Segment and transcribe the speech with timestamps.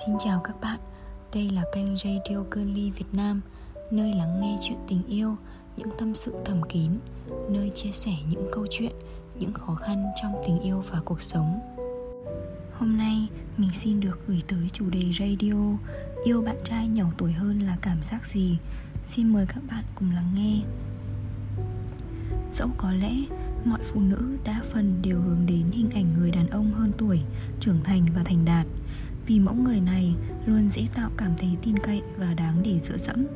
[0.00, 0.78] Xin chào các bạn,
[1.34, 3.40] đây là kênh Radio Cơn Ly Việt Nam
[3.90, 5.36] Nơi lắng nghe chuyện tình yêu,
[5.76, 6.90] những tâm sự thầm kín
[7.50, 8.92] Nơi chia sẻ những câu chuyện,
[9.38, 11.60] những khó khăn trong tình yêu và cuộc sống
[12.72, 15.54] Hôm nay mình xin được gửi tới chủ đề radio
[16.24, 18.58] Yêu bạn trai nhỏ tuổi hơn là cảm giác gì?
[19.06, 20.60] Xin mời các bạn cùng lắng nghe
[22.52, 23.12] Dẫu có lẽ
[23.64, 27.20] mọi phụ nữ đa phần đều hướng đến hình ảnh người đàn ông hơn tuổi,
[27.60, 28.66] trưởng thành và thành đạt
[29.26, 30.14] vì mẫu người này
[30.46, 33.26] luôn dễ tạo cảm thấy tin cậy và đáng để dựa dẫm.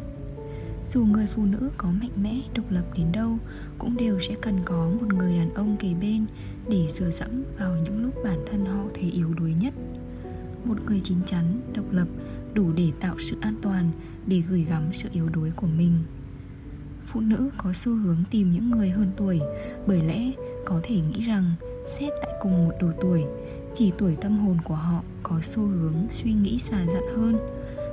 [0.88, 3.38] Dù người phụ nữ có mạnh mẽ, độc lập đến đâu,
[3.78, 6.26] cũng đều sẽ cần có một người đàn ông kề bên
[6.68, 9.74] để dựa dẫm vào những lúc bản thân họ thấy yếu đuối nhất.
[10.64, 12.08] Một người chín chắn, độc lập
[12.54, 13.90] đủ để tạo sự an toàn,
[14.26, 15.92] để gửi gắm sự yếu đuối của mình.
[17.06, 19.40] Phụ nữ có xu hướng tìm những người hơn tuổi
[19.86, 20.30] bởi lẽ
[20.64, 21.52] có thể nghĩ rằng
[21.88, 23.24] xét tại cùng một độ tuổi
[23.76, 27.36] thì tuổi tâm hồn của họ có xu hướng suy nghĩ xa dặn hơn.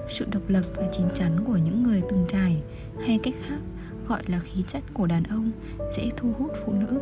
[0.09, 2.62] Sự độc lập và chín chắn của những người từng trải,
[3.00, 3.59] hay cách khác,
[4.08, 5.52] gọi là khí chất của đàn ông,
[5.98, 7.00] dễ thu hút phụ nữ.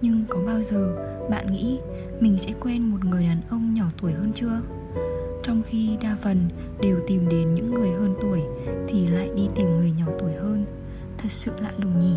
[0.00, 0.96] Nhưng có bao giờ
[1.30, 1.78] bạn nghĩ
[2.20, 4.60] mình sẽ quen một người đàn ông nhỏ tuổi hơn chưa?
[5.42, 6.38] Trong khi đa phần
[6.80, 8.42] đều tìm đến những người hơn tuổi
[8.88, 10.64] thì lại đi tìm người nhỏ tuổi hơn.
[11.18, 12.16] Thật sự lạ lùng nhỉ?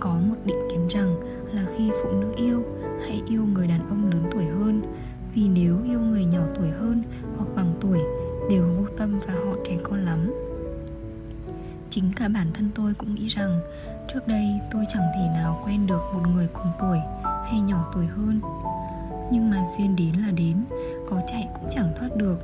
[0.00, 1.14] Có một định kiến rằng
[1.52, 2.62] là khi phụ nữ yêu
[3.00, 3.97] hãy yêu người đàn ông
[4.68, 4.80] hơn.
[5.34, 7.02] Vì nếu yêu người nhỏ tuổi hơn
[7.36, 7.98] hoặc bằng tuổi,
[8.50, 10.32] đều vô tâm và họ trẻ con lắm.
[11.90, 13.60] Chính cả bản thân tôi cũng nghĩ rằng,
[14.14, 16.98] trước đây tôi chẳng thể nào quen được một người cùng tuổi
[17.44, 18.40] hay nhỏ tuổi hơn.
[19.32, 20.56] Nhưng mà duyên đến là đến,
[21.10, 22.38] có chạy cũng chẳng thoát được.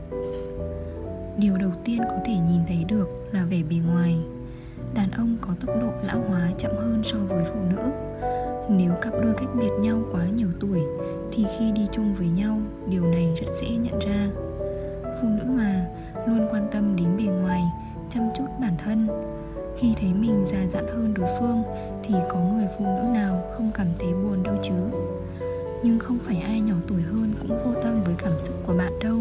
[1.38, 4.18] Điều đầu tiên có thể nhìn thấy được là vẻ bề ngoài
[5.24, 7.82] ông có tốc độ lão hóa chậm hơn so với phụ nữ.
[8.70, 10.80] Nếu cặp đôi cách biệt nhau quá nhiều tuổi,
[11.32, 12.58] thì khi đi chung với nhau,
[12.88, 14.28] điều này rất dễ nhận ra.
[15.02, 15.86] Phụ nữ mà,
[16.26, 17.62] luôn quan tâm đến bề ngoài,
[18.10, 19.08] chăm chút bản thân.
[19.78, 21.62] Khi thấy mình già dặn hơn đối phương,
[22.02, 24.74] thì có người phụ nữ nào không cảm thấy buồn đâu chứ?
[25.84, 28.92] Nhưng không phải ai nhỏ tuổi hơn cũng vô tâm với cảm xúc của bạn
[28.98, 29.18] đâu.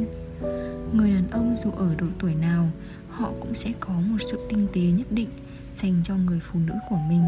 [0.94, 2.66] Người đàn ông dù ở độ tuổi nào,
[3.10, 5.30] họ cũng sẽ có một sự tinh tế nhất định
[5.78, 7.24] dành cho người phụ nữ của mình.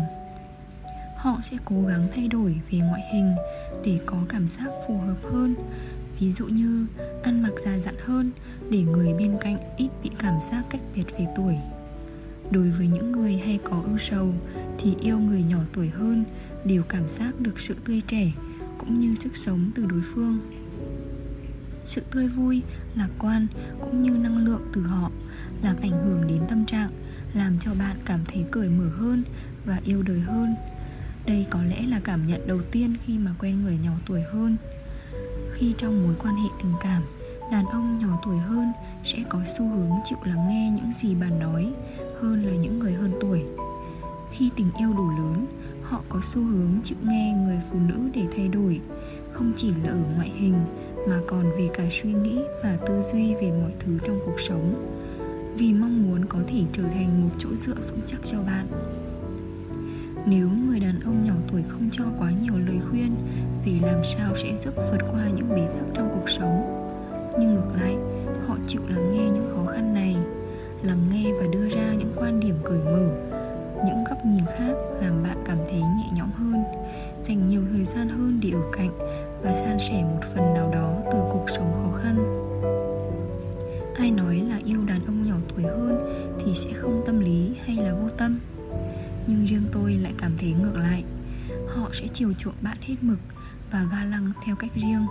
[1.18, 3.36] Họ sẽ cố gắng thay đổi về ngoại hình
[3.86, 5.56] để có cảm giác phù hợp hơn.
[6.20, 6.86] Ví dụ như,
[7.24, 8.32] ăn mặc già dặn hơn
[8.70, 11.56] để người bên cạnh ít bị cảm giác cách biệt về tuổi.
[12.52, 14.34] Đối với những người hay có ưu sầu
[14.78, 16.26] thì yêu người nhỏ tuổi hơn
[16.66, 18.32] đều cảm giác được sự tươi trẻ
[18.78, 20.40] cũng như sức sống từ đối phương.
[21.84, 22.62] Sự tươi vui,
[22.96, 23.48] lạc quan
[23.82, 25.12] cũng như năng lượng từ họ
[25.62, 26.90] làm ảnh hưởng đến tâm trạng
[27.36, 29.24] làm cho bạn cảm thấy cởi mở hơn
[29.66, 30.56] và yêu đời hơn.
[31.26, 34.58] Đây có lẽ là cảm nhận đầu tiên khi mà quen người nhỏ tuổi hơn.
[35.54, 37.04] Khi trong mối quan hệ tình cảm,
[37.52, 38.72] đàn ông nhỏ tuổi hơn
[39.04, 41.74] sẽ có xu hướng chịu lắng nghe những gì bạn nói
[42.22, 43.44] hơn là những người hơn tuổi.
[44.32, 45.46] Khi tình yêu đủ lớn,
[45.82, 48.82] họ có xu hướng chịu nghe người phụ nữ để thay đổi,
[49.34, 50.56] không chỉ là ở ngoại hình
[51.10, 54.96] mà còn về cả suy nghĩ và tư duy về mọi thứ trong cuộc sống
[55.58, 58.68] vì mong muốn có thể trở thành một chỗ dựa vững chắc cho bạn.
[60.26, 63.16] Nếu người đàn ông nhỏ tuổi không cho quá nhiều lời khuyên
[63.66, 66.82] về làm sao sẽ giúp vượt qua những bế tắc trong cuộc sống,
[67.40, 67.96] nhưng ngược lại,
[68.48, 70.16] họ chịu lắng nghe những khó khăn này,
[70.84, 73.10] lắng nghe và đưa ra những quan điểm cởi mở,
[73.86, 76.64] những góc nhìn khác làm bạn cảm thấy nhẹ nhõm hơn,
[77.24, 78.98] dành nhiều thời gian hơn để ở cạnh
[79.44, 82.42] và san sẻ một phần nào đó từ cuộc sống khó khăn.
[83.96, 84.85] Ai nói là yêu
[86.56, 88.40] sẽ không tâm lý hay là vô tâm.
[89.28, 91.04] Nhưng riêng tôi lại cảm thấy ngược lại.
[91.68, 93.20] Họ sẽ chiều chuộng bạn hết mực
[93.72, 95.06] và ga lăng theo cách riêng.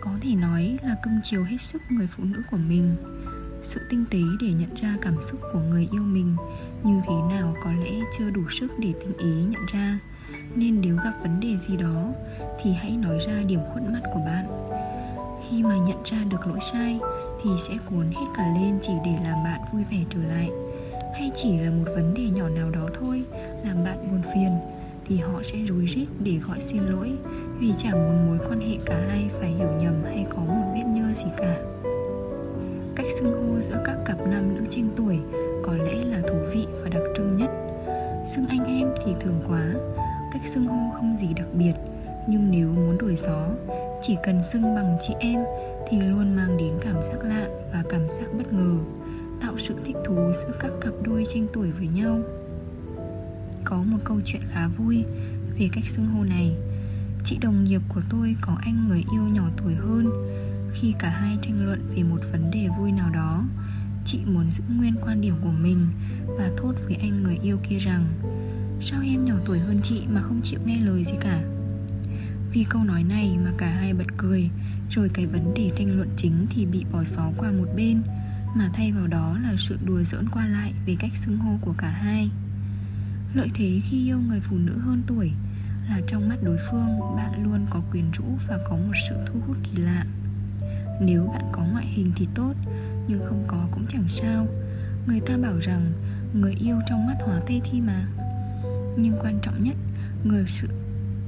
[0.00, 2.96] Có thể nói là cưng chiều hết sức người phụ nữ của mình.
[3.62, 6.36] Sự tinh tế để nhận ra cảm xúc của người yêu mình
[6.84, 9.98] như thế nào có lẽ chưa đủ sức để tinh ý nhận ra.
[10.54, 12.12] Nên nếu gặp vấn đề gì đó,
[12.62, 14.46] thì hãy nói ra điểm khuất mắt của bạn.
[15.48, 16.98] Khi mà nhận ra được lỗi sai,
[17.42, 20.50] thì sẽ cuốn hết cả lên chỉ để làm bạn vui vẻ trở lại
[21.20, 23.22] hay chỉ là một vấn đề nhỏ nào đó thôi
[23.64, 24.50] làm bạn buồn phiền,
[25.06, 27.12] thì họ sẽ rối rít để gọi xin lỗi
[27.58, 30.84] vì chẳng muốn mối quan hệ cả hai phải hiểu nhầm hay có một vết
[30.86, 31.56] nhơ gì cả.
[32.96, 35.18] Cách xưng hô giữa các cặp nam nữ tranh tuổi
[35.62, 37.50] có lẽ là thú vị và đặc trưng nhất.
[38.26, 39.64] Xưng anh em thì thường quá,
[40.32, 41.74] cách xưng hô không gì đặc biệt,
[42.26, 43.48] nhưng nếu muốn đuổi gió,
[44.02, 45.44] chỉ cần xưng bằng chị em
[45.88, 48.74] thì luôn mang đến cảm giác lạ và cảm giác bất ngờ
[49.40, 52.20] tạo sự thích thú giữa các cặp đôi tranh tuổi với nhau.
[53.64, 55.04] Có một câu chuyện khá vui
[55.58, 56.54] về cách xưng hô này.
[57.24, 60.10] Chị đồng nghiệp của tôi có anh người yêu nhỏ tuổi hơn.
[60.72, 63.44] Khi cả hai tranh luận về một vấn đề vui nào đó,
[64.04, 65.86] chị muốn giữ nguyên quan điểm của mình
[66.26, 68.06] và thốt với anh người yêu kia rằng,
[68.80, 71.42] sao em nhỏ tuổi hơn chị mà không chịu nghe lời gì cả?
[72.52, 74.50] Vì câu nói này mà cả hai bật cười,
[74.90, 78.02] rồi cái vấn đề tranh luận chính thì bị bỏ xó qua một bên
[78.54, 81.74] mà thay vào đó là sự đùa giỡn qua lại về cách xưng hô của
[81.78, 82.30] cả hai.
[83.34, 85.32] Lợi thế khi yêu người phụ nữ hơn tuổi
[85.88, 89.40] là trong mắt đối phương bạn luôn có quyền rũ và có một sự thu
[89.46, 90.04] hút kỳ lạ.
[91.00, 92.54] Nếu bạn có ngoại hình thì tốt,
[93.08, 94.46] nhưng không có cũng chẳng sao.
[95.06, 95.92] Người ta bảo rằng
[96.34, 98.06] người yêu trong mắt hóa tê thi mà.
[98.96, 99.76] Nhưng quan trọng nhất,
[100.24, 100.68] người sự,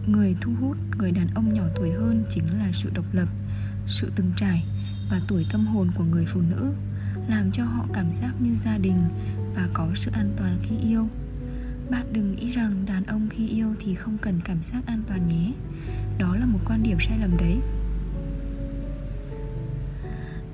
[0.06, 3.28] người thu hút người đàn ông nhỏ tuổi hơn chính là sự độc lập,
[3.86, 4.64] sự từng trải
[5.10, 6.72] và tuổi tâm hồn của người phụ nữ
[7.32, 8.98] làm cho họ cảm giác như gia đình
[9.54, 11.08] và có sự an toàn khi yêu.
[11.90, 15.28] Bạn đừng nghĩ rằng đàn ông khi yêu thì không cần cảm giác an toàn
[15.28, 15.52] nhé.
[16.18, 17.58] Đó là một quan điểm sai lầm đấy.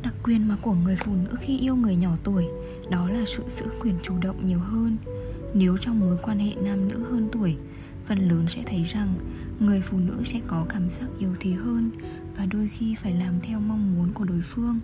[0.02, 2.46] Đặc quyền mà của người phụ nữ khi yêu người nhỏ tuổi,
[2.90, 4.96] đó là sự giữ quyền chủ động nhiều hơn.
[5.54, 7.56] Nếu trong mối quan hệ nam nữ hơn tuổi,
[8.06, 9.14] phần lớn sẽ thấy rằng
[9.60, 11.90] người phụ nữ sẽ có cảm giác yếu thế hơn
[12.36, 14.80] và đôi khi phải làm theo mong muốn của đối phương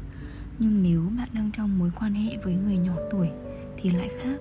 [0.59, 3.29] nhưng nếu bạn đang trong mối quan hệ với người nhỏ tuổi
[3.77, 4.37] thì lại khác.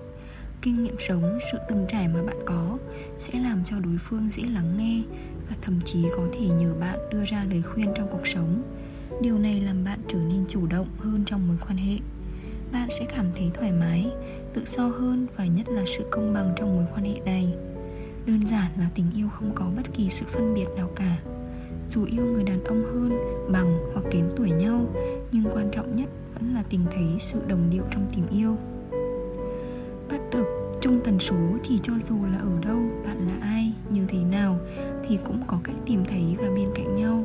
[0.62, 2.78] Kinh nghiệm sống, sự từng trải mà bạn có
[3.18, 5.02] sẽ làm cho đối phương dễ lắng nghe
[5.48, 8.62] và thậm chí có thể nhờ bạn đưa ra lời khuyên trong cuộc sống.
[9.20, 11.98] Điều này làm bạn trở nên chủ động hơn trong mối quan hệ.
[12.72, 14.10] Bạn sẽ cảm thấy thoải mái,
[14.54, 17.54] tự do hơn và nhất là sự công bằng trong mối quan hệ này.
[18.26, 21.18] Đơn giản là tình yêu không có bất kỳ sự phân biệt nào cả.
[21.88, 23.10] Dù yêu người đàn ông hơn
[26.74, 28.56] tìm thấy sự đồng điệu trong tình yêu.
[30.10, 34.06] Bắt được chung tần số thì cho dù là ở đâu, bạn là ai, như
[34.08, 34.58] thế nào
[35.08, 37.24] thì cũng có cách tìm thấy và bên cạnh nhau.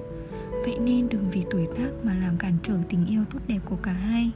[0.52, 3.76] Vậy nên đừng vì tuổi tác mà làm cản trở tình yêu tốt đẹp của
[3.84, 4.32] cả hai.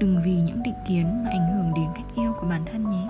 [0.00, 3.06] Đừng vì những định kiến mà ảnh hưởng đến cách yêu của bản thân nhé.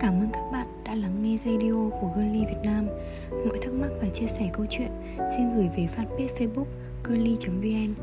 [0.00, 2.86] Cảm ơn các bạn đã lắng nghe radio của Girly Việt Nam.
[3.30, 4.90] Mọi thắc mắc và chia sẻ câu chuyện,
[5.36, 6.66] xin gửi về fanpage Facebook
[7.04, 7.94] girly.vn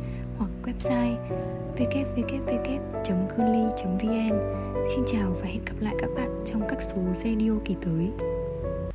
[0.43, 1.17] hoặc website
[1.77, 3.03] www.girly.vn.
[4.95, 8.32] Xin chào và hẹn gặp lại các bạn trong các số radio kỳ tới.